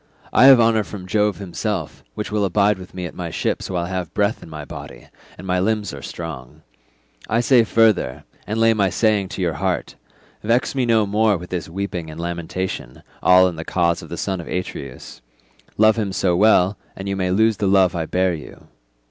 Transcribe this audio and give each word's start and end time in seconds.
I 0.33 0.45
have 0.45 0.59
honour 0.59 0.83
from 0.83 1.05
Jove 1.05 1.37
himself, 1.37 2.03
which 2.15 2.31
will 2.31 2.43
abide 2.43 2.79
with 2.79 2.95
me 2.95 3.05
at 3.05 3.13
my 3.13 3.29
ships 3.29 3.69
while 3.69 3.85
I 3.85 3.89
have 3.89 4.15
breath 4.15 4.41
in 4.41 4.49
my 4.49 4.65
body, 4.65 5.09
and 5.37 5.45
my 5.45 5.59
limbs 5.59 5.93
are 5.93 6.01
strong. 6.01 6.63
I 7.29 7.39
say 7.39 7.63
further—and 7.63 8.59
lay 8.59 8.73
my 8.73 8.89
saying 8.89 9.29
to 9.29 9.43
your 9.43 9.53
heart—vex 9.53 10.73
me 10.73 10.87
no 10.87 11.05
more 11.05 11.37
with 11.37 11.51
this 11.51 11.69
weeping 11.69 12.09
and 12.09 12.19
lamentation, 12.19 13.03
all 13.21 13.47
in 13.47 13.57
the 13.57 13.63
cause 13.63 14.01
of 14.01 14.09
the 14.09 14.17
son 14.17 14.41
of 14.41 14.47
Atreus. 14.47 15.21
Love 15.77 15.97
him 15.97 16.11
so 16.11 16.35
well, 16.35 16.79
and 16.95 17.07
you 17.07 17.15
may 17.15 17.29
lose 17.29 17.57
the 17.57 17.67
love 17.67 17.93
I 17.95 18.07
bear 18.07 18.33
you. 18.33 18.69